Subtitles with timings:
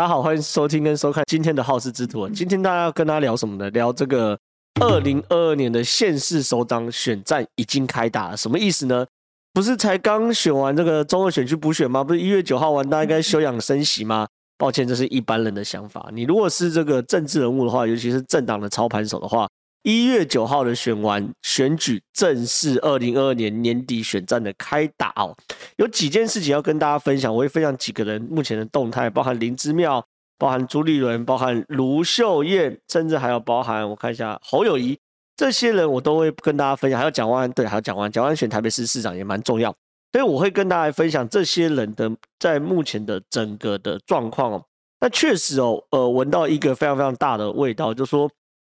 [0.00, 2.26] 大家好，欢迎收听跟收看今天的好事之徒。
[2.30, 3.68] 今天大家要跟大家聊什么呢？
[3.68, 4.34] 聊这个
[4.80, 9.06] 二零二二年的县市首长选战已经开打了，什么意思呢？
[9.52, 12.02] 不是才刚选完这个中二选区补选吗？
[12.02, 14.26] 不是一月九号完，大家应该休养生息吗？
[14.56, 16.08] 抱歉，这是一般人的想法。
[16.14, 19.46] 你如果是这个政治人物的话，尤其是政党的操盘手的话，
[19.82, 25.34] 一月九号的选完选举，正是二零二二年年底选战的开打哦。
[25.76, 30.04] 有几件事情要跟大家分享，我会分享几个人目前的动态，包含林之妙，
[30.36, 34.98] 包含朱立伦，包含卢秀燕，甚至还有包含我看一下侯友宜，
[35.34, 36.98] 这些人我都会跟大家分享。
[36.98, 39.74] 还有蒋万安，对，还有蒋万安，蒋万安选台北市市长也蛮重要，
[40.12, 44.62] 所以我会跟大家分享这些人的在目前的整个的状况哦。
[45.00, 48.30] 那确实哦，呃，闻到一个非常非常大的味道，就是说。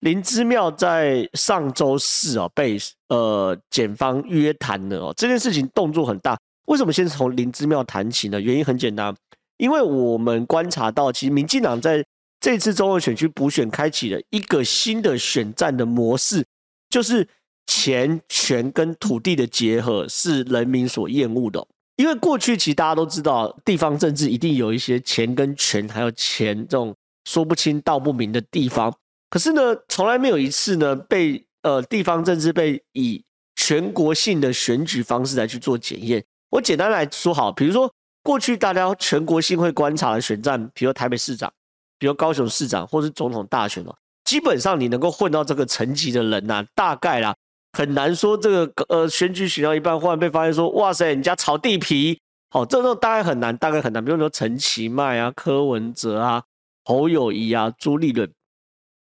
[0.01, 6.39] 林之妙在上周四啊被呃检方约谈了哦，这件事情动作很大。
[6.67, 8.41] 为什么先从林之妙谈起呢？
[8.41, 9.15] 原因很简单，
[9.59, 12.05] 因为我们观察到，其实民进党在
[12.41, 16.47] 这次中选区补选开启了一个新的选战的模式，
[16.89, 17.27] 就是
[17.67, 21.67] 钱权跟土地的结合是人民所厌恶的。
[21.97, 26.95] 因为过去其实大家都知道，地方政治一定有一些钱跟权，还有钱这种
[27.27, 28.91] 说不清道不明的地方。
[29.31, 36.23] 可是呢，从来没有一次呢被呃地方政治被以全国性的选举方式来去做检验。
[36.51, 37.89] 我简单来说好，比如说
[38.25, 41.49] 过去大家全国性会观察的选战，比如台北市长，
[41.97, 47.33] 比如高雄市长，或是总统大选哦，基本上你能够混到这个层级的人呐、啊，大概啦
[47.73, 52.19] 很难说这个呃选举选到一半，忽然被发现说哇塞，你家炒地皮，
[52.51, 54.05] 好，这种大概很难，大概很难。
[54.05, 56.43] 比如说陈其迈啊、柯文哲啊、
[56.85, 58.29] 侯友谊啊、朱立伦。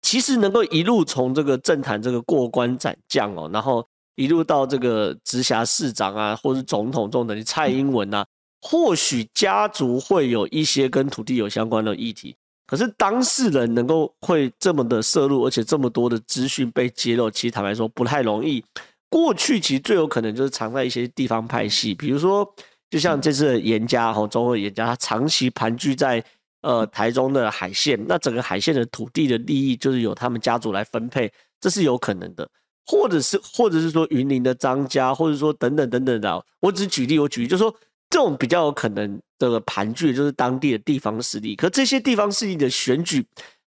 [0.00, 8.24] 其实能够一路从这个政坛这个过关斩将哦，然后一路到这个直辖市长啊，或是总统这种等于蔡英文啊，
[8.62, 12.34] 或许家族会有一些跟土地有相关的议题，
[12.66, 18.64] 可是当事人能够会这么的涉入，而且这么多的资讯被揭露，其实坦白说不太容易。
[19.10, 22.48] 过去其实最有可能就是藏在一些地方派系，比如说
[22.88, 26.24] 就像这次的颜家哈，中二颜家，他长期盘踞在。
[26.60, 32.48] 呃，台中的海线，那整个海线的土地的利益就是由他们家族来分配，这是有可能的，
[32.84, 36.44] 或者是，或者是说云林的张家，或者说等等等等的。
[36.58, 37.72] 我只举例，我举例，就是说
[38.10, 41.54] 这种比较有可能的盘踞，就是当地的地方势力。
[41.54, 43.24] 可这些地方势力的选举，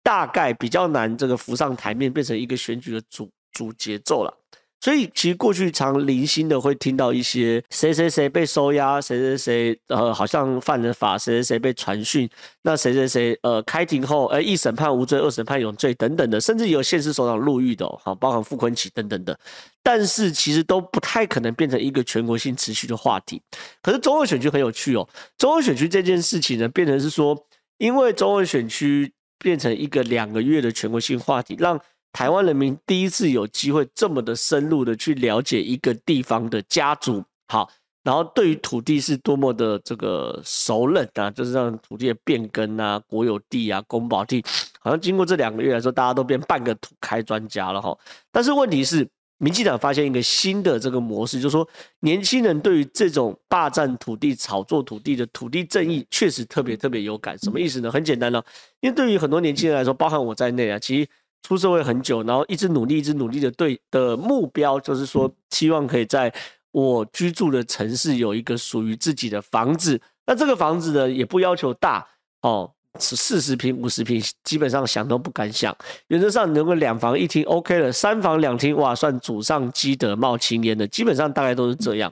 [0.04, 4.43] 大概比较难这个浮上台面，变成一个选举的主主节奏了。
[4.84, 12.30] 所以其实过去常零星的会听到一些谁谁谁被收押，谁谁谁呃好像犯了法，谁谁谁被传讯，
[12.64, 19.40] 那谁谁谁呃开庭后，呃一审判无罪，二审判有罪等等的，甚至有县市首长入狱的，好，包含傅昆萁等等的，
[19.82, 23.42] 但是其实都不太可能变成一个全国性持续的话题。
[23.82, 25.08] 可是中二选区很有趣哦，
[25.38, 27.34] 中二选区这件事情呢，变成是说，
[27.78, 31.80] 因为中二选区变成一个两个月的全国性话题，让。
[32.14, 37.68] 台湾人民第一次有机会这么的深入的去了解一个地方的家族，好，
[38.04, 44.46] 然后对于土地是多么的这个熟稔啊，就是让土地的变更啊、国有地啊、公保地，
[44.80, 47.98] 好像经过这两个月来说，大家都变半个土开专家了哈。
[48.32, 49.08] 但是问题是，
[49.40, 51.68] 民进党发现一个新的这个模式，就是说
[52.02, 57.36] 年轻人对于这种霸占土地、炒作土地的土地正义，确实特别特别有感。
[57.40, 57.92] 什么意思呢？
[57.92, 58.40] 很简单呢，
[58.82, 61.10] 因为对于很多年轻人来说，包含我在内啊，其实。
[61.44, 66.34] 出社会很久，然后一直努力，一直努力的对的目标，就是说希望可以在
[66.72, 70.02] 我居住的城市有一个属于自己的房子。
[70.26, 72.08] 那这个房子呢，也不要求大
[72.42, 75.76] 哦，四十平、五十平，基本上想都不敢想。
[76.08, 82.12] 原则上能够两房一厅 OK 了，三房两厅哇，算祖上积德冒青烟的，基本上大概都是这样。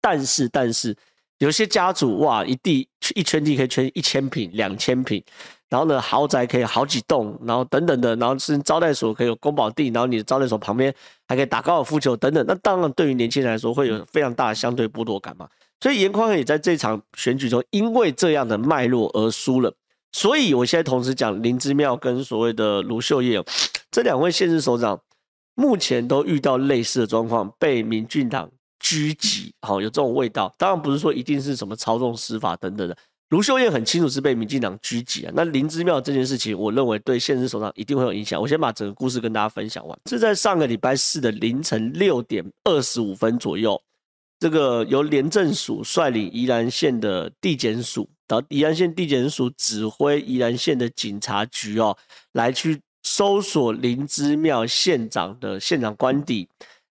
[0.00, 0.96] 但是，但是
[1.38, 5.20] 有些家族哇，一地一圈地可以圈一千坪、两千坪。
[5.70, 10.94] 然后呢，豪宅可以好几栋，然后等等的，然后是招待所可以有公保地，然后你的招待所旁边
[11.26, 12.44] 还可以打高尔夫球等等。
[12.46, 15.48] 那当然，对于年轻人来说会有非常大的相对剥夺感嘛。
[15.80, 19.72] 所以严宽也在这场选举中，因为这样的脉络而输了。
[20.12, 23.44] 所以我现在同时讲林之妙跟所谓的卢秀燕
[23.90, 24.98] 这两位现任首长，
[25.54, 28.50] 目前都遇到类似的状况，被民进党
[28.80, 30.52] 狙击，好，有这种味道。
[30.56, 32.96] 当然不是说一定是什么操纵司法等等的。
[33.30, 38.40] 卢秀燕很清楚是被民进党狙击啊，那林姿妙这件事情，我认为对县市首长一定会有影响。
[38.40, 39.98] 我先把整个故事跟大家分享完。
[40.06, 43.78] 是在上个礼拜四的凌晨六点二十五分左右，
[44.40, 51.94] 这个由廉政署率领宜兰县的地检署，到宜兰县地检署指挥宜兰县的警察局哦，
[52.32, 56.48] 来去搜索林姿妙县长的县长官邸，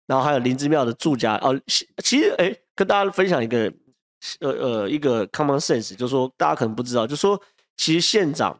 [0.06, 1.58] 然后还有林姿妙的住家哦。
[2.04, 3.72] 其实哎，跟大家分享一个。
[4.40, 7.40] 呃呃，一个 common sense 就是说，大家可能不知道，就是说
[7.76, 8.58] 其实县长、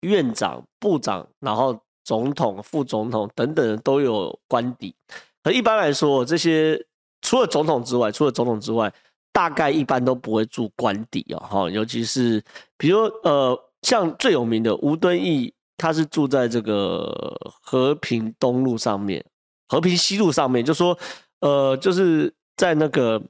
[0.00, 4.94] 院长、部长，然后总统、副总统等等都有官邸。
[5.42, 6.80] 而一般来说，这些
[7.22, 8.92] 除了总统之外，除了总统之外，
[9.32, 11.38] 大概一般都不会住官邸哦。
[11.38, 12.42] 哈，尤其是
[12.76, 19.24] 比如呃，像最有名的吴敦义，他是住在这个和平东路上面，
[19.68, 20.98] 和平西路上面，就说
[21.40, 23.22] 呃，就是在那个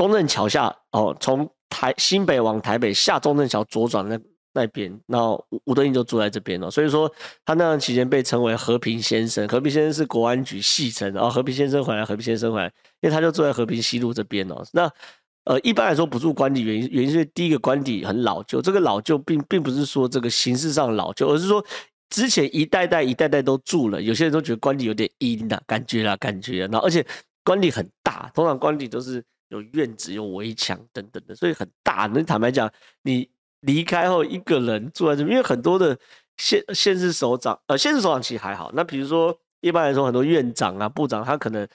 [0.00, 4.18] 中正桥下哦，从台新北往台北下中正桥左转那
[4.54, 6.70] 那边，然后吴敦义就住在这边了。
[6.70, 7.06] 所以说
[7.44, 9.46] 他那段期间被称为和平先生。
[9.46, 14.64] 和平先生是国安局戏称，然后和平先生回来，和平先生回来，因为他就住在和平西路这边哦。
[14.72, 14.90] 那
[15.44, 21.62] 呃，一般来说不住官邸，原因原因是第一个官邸很老旧，这个老旧并并不是说这个形式上老旧，而是说
[22.08, 26.60] 之前一代代一代代都住了，有些人都觉得官邸有点阴呐，感觉啦，感觉。
[26.68, 27.04] 然后而且
[27.44, 32.10] 官邸很大，通常官邸都是有院子、有围墙等等的，所以很大。
[32.12, 32.68] 那坦白讲，
[33.02, 33.30] 你
[33.60, 35.96] 离开后一个人住在这边，因为很多的
[36.38, 38.72] 县县市首长，呃，县市首长其实还好。
[38.74, 41.68] 那比如说一般来说，很多院长啊、部长，他可能。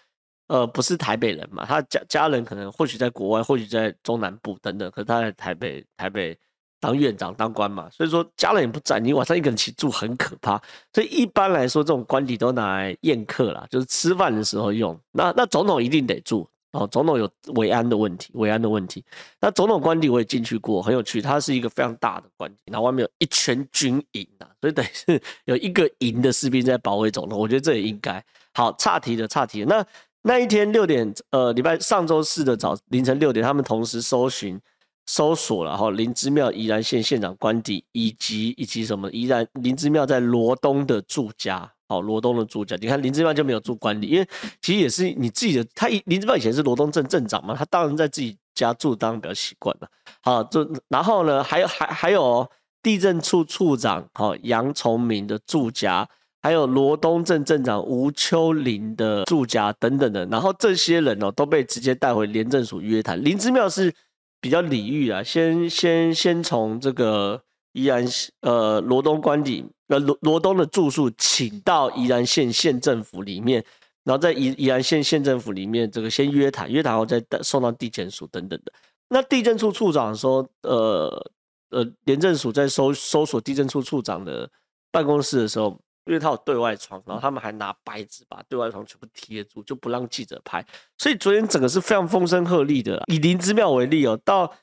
[0.47, 1.65] 呃，不是台北人嘛？
[1.65, 4.91] 他家家人可能或许在国外，或许在中南部等等。
[4.91, 6.37] 可是他在台北，台北
[6.79, 10.61] 当院长当官嘛，所以说家人也不在，你晚上一个人去住很可怕。
[10.93, 14.95] 所以一般来说，这种官邸都拿来宴客啦，就是吃饭的时候用。
[15.11, 19.03] 那那总统一定得住哦，总统有维安的问题，维安的问题。
[19.39, 27.39] 那总统官邸我也进去过，很有趣，它是一个非常大的官邸，然后外面有一圈军营啊，所以等于是有一个营的士兵在保卫总统。
[27.39, 28.23] 我觉得这也应该。
[28.53, 29.85] 好，岔题的岔题的，那。
[30.27, 34.59] 那一天六点，呃，礼拜上周四的早凌晨六点，他们同时搜寻、
[35.05, 42.75] 搜索了哈林芝庙宜兰县县长官邸，以及以及什么宜兰林芝庙在罗东的住家，好罗东的住家。
[42.81, 44.27] 你看林之妙就没有住官邸，因为
[44.61, 45.65] 其实也是你自己的。
[45.73, 49.87] 他林之妙以前是罗东镇镇长嘛，他当然在自己家住，当然比较习惯了。
[50.21, 52.49] 好，就然后呢，还有还还有
[52.81, 56.07] 地政处处长好杨崇明的住家。
[56.41, 63.19] 还有罗东镇镇长吴秋玲的住家等等的，然后这些人哦都被直接带回廉政署约谈。
[63.23, 63.91] 林之妙是
[64.39, 67.41] 比较礼遇啊，先先先从这个
[67.75, 68.03] 宜兰
[68.41, 73.63] 呃罗东官邸呃罗罗东的住宿请到宜兰县县政府里面，
[74.03, 78.71] 然后在宜宜兰县县政府里面这个先约谈，约谈后再送到地检署等等的。
[79.09, 81.31] 那地政处处长说，呃
[81.69, 84.49] 呃廉政署在搜搜索地政处处长的
[84.91, 85.79] 办公室的时候。
[86.07, 90.63] 因为他有对外窗，然后他们还拿白纸把对外窗全部贴住，就不让记者拍。
[90.99, 93.01] 所以昨天整个是非常风声鹤唳的。
[93.07, 94.53] 以林之妙为例哦，到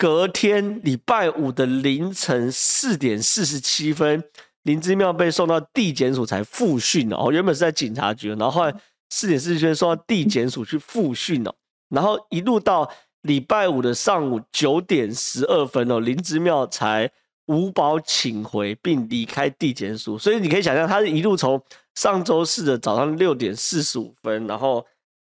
[0.00, 4.24] 隔天礼拜五的凌晨四点四十七分，
[4.62, 7.28] 林之妙被送到地检署才复讯哦。
[7.30, 8.74] 原本是在警察局，然后后来
[9.10, 11.54] 四点四十七分送到地检署去复讯哦，
[11.90, 17.10] 然后一路到礼拜五的上午九点十二分哦，林之妙才。
[17.46, 21.60] 无保请回并离开地检署，所以你可以想象，他是一路从
[21.96, 24.86] 上周四的早上六点四十五分，然后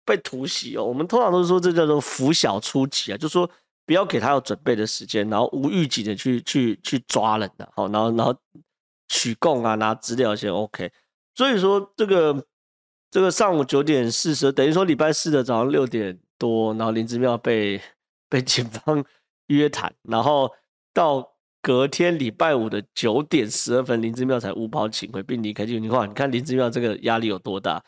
[0.04, 0.84] 被突袭哦。
[0.84, 3.50] 我们通常都是说这叫做拂晓出击啊，就说
[3.86, 8.34] 不要给他有准备的时间，然后无预警的去去去抓人的，好，然后然后
[9.08, 10.90] 取供啊，拿资料先 OK。
[11.34, 12.46] 所以说这个
[13.10, 17.80] 这个上午九点四十，等于说礼拜四的早上六点多，然后林之妙被
[18.28, 19.04] 被警方
[19.46, 20.50] 约谈，然后
[20.92, 21.32] 到。
[21.66, 25.64] 隔天礼拜五的九点十二分，林之妙才无保请回并离开。
[25.64, 27.82] 就你看，你看林之妙这个压力有多大？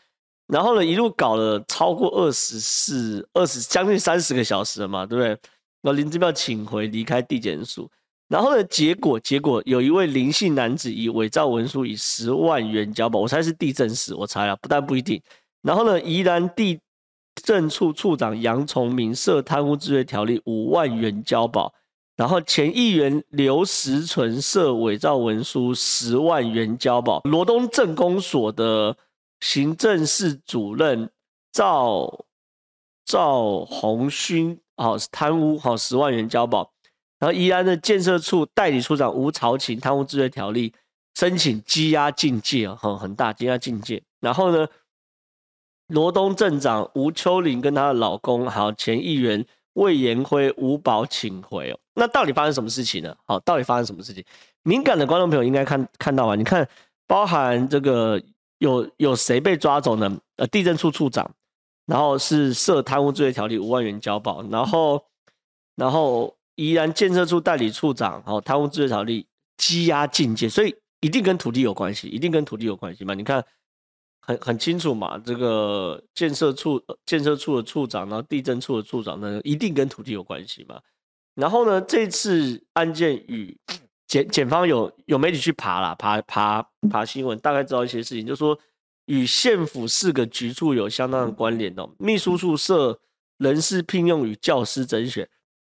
[0.47, 5.39] 然后呢，一路搞了超过二十四、二十将近三十个小时了嘛，对不对？
[5.87, 7.89] 然后林志妙请回离开地检署，
[8.27, 15.21] 然后呢，结果结果有一位林姓男子以伪造文书以十万元交保，我猜是地政士，我猜啊，不但不一定。
[15.61, 16.77] 然后呢，宜兰地
[17.35, 21.73] 政处处长杨崇明涉贪污治罪条例五万元交保。
[22.17, 28.97] 然后前议员刘时纯涉伪造文书十万元交保，罗东镇公所的
[29.39, 31.09] 行政室主任
[31.53, 32.25] 赵
[33.07, 36.71] 赵鸿勋哦贪污好十万元交保，
[37.17, 40.71] 然后宜安的建设处代理处长吴朝琴贪污治罪条例
[41.15, 44.67] 申请羁押禁戒很很大羁押禁戒，然后呢，
[45.87, 49.43] 罗东镇长吴秋玲跟她的老公还有前议员。
[49.77, 53.15] 魏延辉无保请回哦，那到底发生什么事情呢？
[53.25, 54.25] 好，到底发生什么事情？
[54.63, 56.67] 敏感的观众朋友应该看看到啊，你看，
[57.05, 58.19] 包含这个
[58.57, 60.17] 有有谁被抓走呢？
[60.37, 61.29] 呃，地政处处长，
[61.87, 65.03] 然后是涉贪污治罪条例五万元交保，然后
[65.75, 69.25] 然后宜兰建设处代理处长，好，贪污治罪条例
[69.57, 73.15] 羁押禁戒，所以一定跟土地有关系，一定跟土地有关系嘛？
[73.15, 73.43] 你看。
[74.19, 80.81] 很很清楚嘛，这个建设处建设处的处长，然后地政处的处长，那一定跟土地有关系嘛。
[81.35, 83.57] 然后呢，这次案件与
[84.05, 88.59] 检检方有有媒体去爬啦，爬爬爬新闻，大概知道一些事情，就说
[89.07, 91.89] 与县府四个局处有相当的关联哦。
[91.99, 93.01] 秘书处设
[93.37, 95.27] 人事聘用与教师甄选，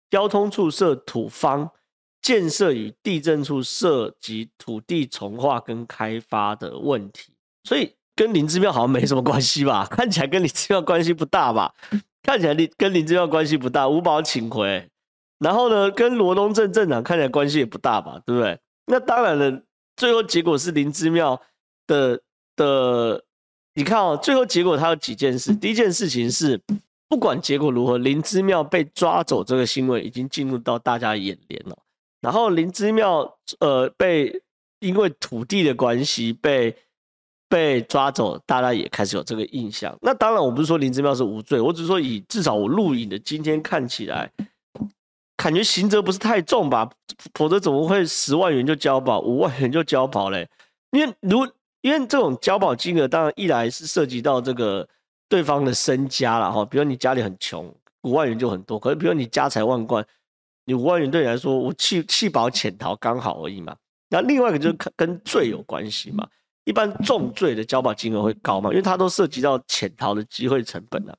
[0.08, 1.72] 交通处设土方。
[2.22, 7.32] 建设与地震处涉及土地重划跟开发的问题，
[7.64, 9.86] 所以跟林姿妙好像没什么关系吧？
[9.90, 11.74] 看起来跟林姿妙关系不大吧？
[12.22, 14.86] 看起来你跟林姿妙关系不大，吴宝请回，
[15.38, 18.20] 然后呢，跟罗东镇镇长看起来关系也不大吧？
[18.26, 18.60] 对不对？
[18.84, 19.62] 那当然了，
[19.96, 21.40] 最后结果是林姿妙
[21.86, 22.20] 的
[22.60, 23.24] 的，
[23.74, 26.60] 你看哦，最后结果他有几件事，第一件事情是，
[27.08, 31.76] 不管结果如何，林之妙被抓走这个新闻已经进入到大家眼帘了。
[32.20, 34.42] 然后林之妙呃被
[34.80, 36.76] 因为土地的关系被
[37.48, 39.96] 被抓走，大家也开始有这个印象。
[40.02, 44.30] 那当然我不是说林之妙是无罪，我只是说以至少我录影的今天看起来，
[45.36, 46.90] 感觉刑责不是太重吧？
[47.34, 50.46] 否则怎么会十万元就交保，五万元就交保嘞？
[50.92, 51.46] 因为如
[51.82, 54.88] 因为这种交保金额，当然一来是涉及到这个
[55.28, 58.78] 对方的身家了哈，比如你家里很穷，五万元就很多。
[58.78, 60.06] 可是比如你家财万贯。
[60.66, 63.74] 你五万元对你来说，我弃弃保潜逃刚好而已嘛。
[64.08, 66.28] 那另外一个就是跟罪有关系嘛。
[66.64, 71.18] 一般重罪的交保金额会高嘛，因为它都涉及到潜逃的机会成本了。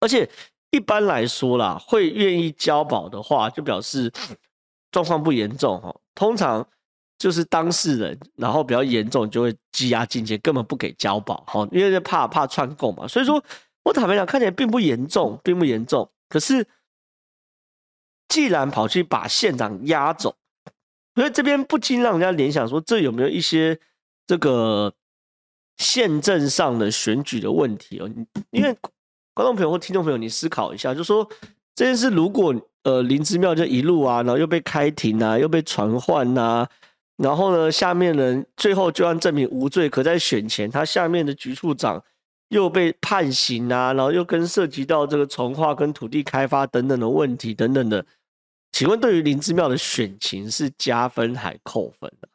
[0.00, 0.28] 而且
[0.70, 4.12] 一般来说啦，会愿意交保的话，就表示
[4.90, 5.94] 状况不严重哈。
[6.14, 6.68] 通常
[7.18, 13.06] 就是当事人，然后比较严重就会羁押进监，根本不给交保哈，因为怕怕串供嘛。
[13.08, 13.42] 所以说
[13.82, 16.10] 我坦白讲，看起来并不严重，并不严重。
[16.28, 16.66] 可是。
[18.30, 20.36] 既然跑去把县长押走，
[21.14, 23.80] 所以这边不禁让人家联想说，这有没有一些
[24.26, 24.92] 这个
[25.78, 28.10] 县政上的选举的问题哦？
[28.50, 28.76] 因为
[29.32, 31.26] 观众朋友或听众朋友，你思考一下，就说
[31.74, 36.68] 这件事如果呃林之妙就一路啊，然后又被开庭啊，又被传唤呐，
[37.18, 42.02] 然后呢下面人最后就算证明无罪，可在选前他下面的局处长
[42.48, 48.06] 又被判刑啊，然后又跟涉及到这个从化跟土地开发等等的问题等等的。
[48.70, 52.28] 请问，对于林之妙的选情是加分还扣分的，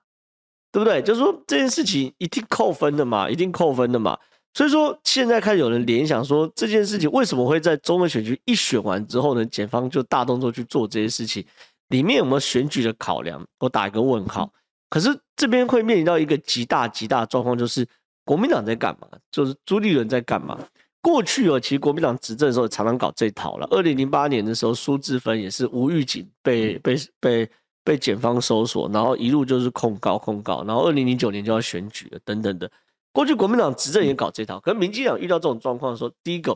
[0.72, 1.02] 对不对？
[1.02, 4.18] 就是说这件事情一定扣分的嘛，一定扣分的嘛。
[4.56, 9.46] 所以说现在开始有人联想说，这件事情为什么会在中文选区一选完之后呢？
[9.46, 11.46] 检方就大动作去做这些事情，
[11.90, 13.44] 里面有没有选举的考量？
[13.60, 14.52] 我打一个问号。
[14.94, 17.84] 可是这边会面临到一个极大极大的状况，就是
[18.24, 19.08] 国民党在干嘛？
[19.32, 20.56] 就是朱立伦在干嘛？
[21.02, 23.68] 过去哦，其实国民党执政的时候常常搞这套了。
[23.72, 27.50] 二零零八年的时候，苏志芬也是无预警被被被
[27.84, 32.70] 被检方搜索，然后一路就是控告控告，然后二零零九年就要选举了等等的。
[33.12, 36.56] 过去国民党执政也搞这套，可是民进党遇到这种状况的时候，第一个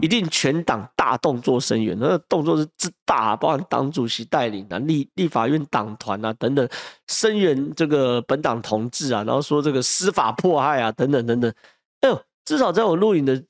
[0.00, 6.68] 一定全党大动作声援，那个动作是之大，包含党主席带领啊，立立法院党团啊等等
[7.08, 11.52] 声援这个本党同志啊，然后说这个司法迫害啊等等等等。
[12.00, 13.42] 哎呦，至少在我录影的。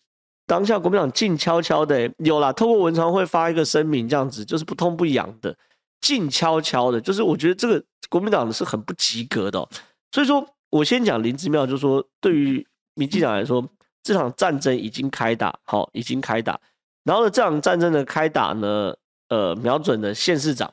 [0.46, 5.56] 当下国民党静悄悄的有啦，透过文传会发一个声明，这样子就是不痛不痒的，
[6.00, 9.68] 静悄悄的，就是我觉得这个国民党是很不及格的喔。
[10.10, 12.66] 所以说我先讲林姿妙，就是说对于
[12.96, 13.64] 民进党来说，
[14.02, 16.60] 这场战争已经开打，好，已经开打。
[17.04, 18.94] 然后呢，这场战争的开打呢，
[19.28, 20.72] 呃，瞄准了县市长，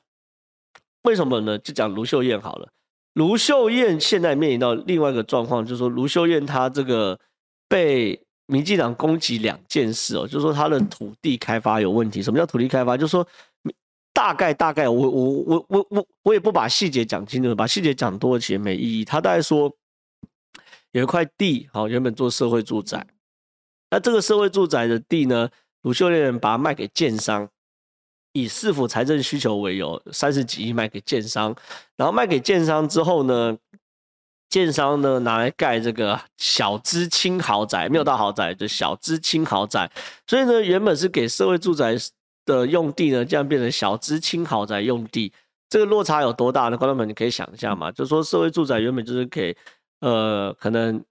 [1.04, 1.58] 为什么呢？
[1.60, 2.70] 就讲卢秀燕好了。
[3.14, 7.20] 卢秀燕现在面临到另外一个状况，就是说卢秀燕她这个
[7.68, 8.22] 被。
[8.50, 12.24] 民进党攻击两件事哦，就是说她的土地开发有问题。
[12.24, 12.96] 什么叫土地开发？
[12.96, 13.28] 就是说
[14.14, 19.04] 大概大概，我我我我我我也不把细节讲清楚，把细节讲多了其实没意义。
[19.04, 19.70] 他大概说
[20.94, 23.06] 有一块地，好，原本做社会住宅，
[23.90, 25.50] 那这个社会住宅的地呢，
[25.84, 27.48] 卢秀燕把它卖给建商，
[28.34, 31.56] 以市府财政需求为由，三十几亿卖给建商，
[31.96, 33.58] 然后卖给建商之后呢，
[34.50, 39.90] 建商呢拿来盖这个小资轻豪宅，没有到豪宅，就小资轻豪宅。
[40.28, 41.96] 所以呢，原本是给社会住宅
[42.46, 45.32] 的用地呢，这样变成小资轻豪宅用地，
[45.70, 46.78] 这个落差有多大呢？
[46.78, 47.92] 观众们，你可以想一下嘛。
[47.92, 49.56] 就是说社会住宅原本就是给
[50.00, 51.04] 呃，可能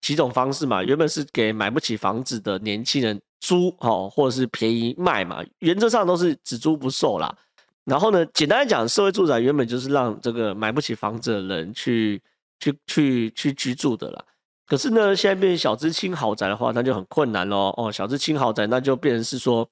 [0.00, 7.34] 几种方式嘛，原本是给买不起房子的年轻人租，哦，或者是便宜卖嘛，原则上都是只租不售啦。
[7.84, 12.20] 然后呢，简单来讲，社会住宅原本就是让这个买不起房子的人去。
[12.62, 14.22] 去去去居住的啦，
[14.66, 17.72] 可是呢，现在变成小资轻豪宅的话，那就很困难喽。
[17.78, 19.66] 哦，小资轻豪宅，那就变成是说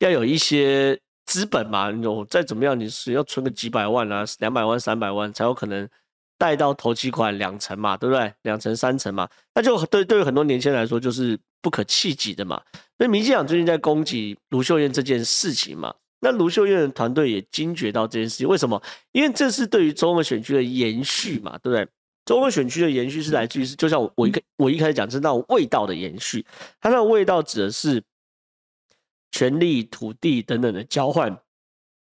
[0.00, 1.92] 要有一些资本嘛。
[1.92, 5.88] 有再怎么样，你是要存个几百万啊，两百万、三百万，才有可能
[6.38, 8.32] 贷到头期款两成嘛，对不对？
[8.42, 12.60] 两成、三成嘛，那就对对于很多年轻人来说，就是不可企及的嘛。
[12.98, 18.80] 所以民进党最近在攻击卢秀燕这件事情嘛，那卢秀燕的团队也惊觉到这件事情，为什么？
[19.12, 21.88] 因为这是对于中二选区的延续嘛，对不对？
[22.24, 26.44] 中二选区的延续是来自于，就像我我一开我一开始讲，是那种味道的延续，
[26.80, 28.02] 它那个味道指的是
[29.30, 31.36] 权力、土地等等的交换，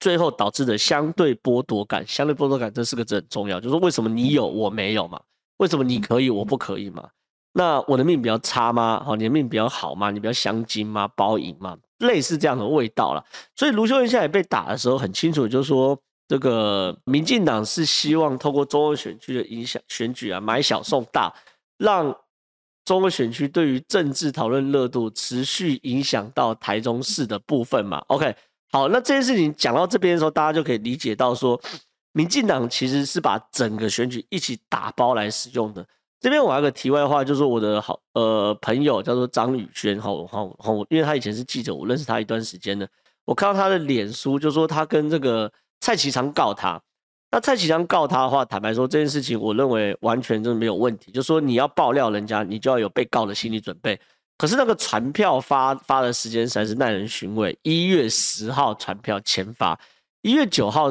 [0.02, 2.06] 最后导致的相对剥夺感。
[2.06, 5.22] 相对剥夺感这四个字很重要，就是为什么你有我没有嘛？
[5.58, 7.08] 为什么你可以我不可以嘛？
[7.54, 9.02] 那我的命比较差吗？
[9.06, 10.12] 好，你的命比较好吗？
[10.12, 11.08] 你比较香精吗？
[11.16, 11.78] 包银吗？
[12.00, 13.24] 类似这样的味道了，
[13.56, 15.96] 所以卢秀燕现在被打的时候很清楚，就是说
[16.28, 21.32] 这个民进党是希望透过中二选区的影响选举啊，买小送大，
[21.78, 22.16] 让
[22.86, 28.04] 中二选区对于政治讨论热度持续影响到台中市的部分嘛。
[28.08, 28.36] OK，
[28.72, 31.60] 好，那这件事情讲到这边的时候，大家就可以理解到说，
[32.14, 35.86] 民进党其实是把整个选举一起打包来使用的。
[36.20, 42.88] 这边我还有个题外话，就是我的好呃朋友叫做张宇轩，好好好，因为他以前是记者，我认识他一段时间的。
[43.26, 46.82] 我看到他的脸书，就说他跟这个蔡其昌告他。
[47.32, 51.12] 那蔡其昌告他的话，坦白说这件事情，我认为完全就是没有问题。
[51.12, 54.00] 就说你要爆料人家，你就要有被告的心理准备。
[54.42, 59.80] 可是那个传票发发的时间实在是耐人寻味，一月十号传票签发，
[60.24, 60.90] 一月九号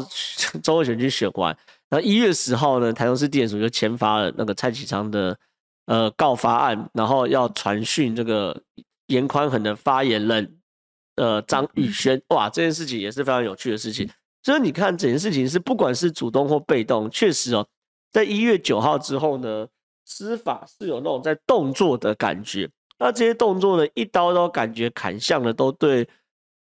[0.63, 1.59] 中二选区选完。
[1.89, 5.37] 那一月十号呢，台中市地检署就签发了那个蔡启昌的
[5.87, 8.57] 呃告发案，然后要传讯这个
[9.09, 10.59] 严宽恒的发言人
[11.17, 14.09] 呃张宇轩，哇，这件事情也是非常有趣的事情。
[14.45, 17.67] 所以你看，整件事情是不管是主动或被动，确实哦，
[18.13, 19.67] 在一月九号之后呢，
[20.05, 22.71] 司法是有那种在动作的感觉。
[23.01, 26.07] 那这些动作呢，一刀刀感觉砍向的都对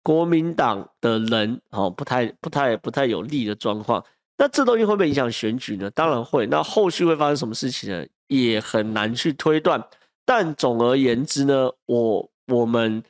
[0.01, 4.03] 国民党的人哦，不太不太不太有利的状况。
[4.37, 5.91] 那这东西会不会影响选举呢？
[5.91, 6.47] 当然会。
[6.47, 8.03] 那后续会发生什么事情呢？
[8.27, 9.85] 也很难去推断。
[10.25, 13.03] 但总而言之呢，我我们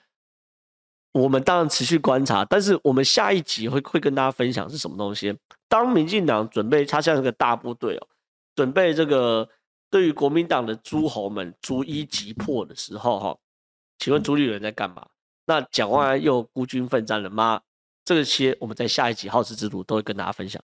[1.13, 2.43] 我们当然持续观察。
[2.43, 5.37] 但是我们下一集会会跟大家分享是什么东西。
[5.69, 8.07] 当民进党准备，他像是个大部队哦，
[8.55, 9.47] 准备这个
[9.91, 13.37] 对于国民党的诸侯们逐一击破的时候，哈，
[13.99, 15.05] 请问朱立伦在干嘛？
[15.45, 17.61] 那蒋万安又孤军奋战了吗？
[18.03, 20.59] 这些我们在下一集好事之徒都会跟大家分享。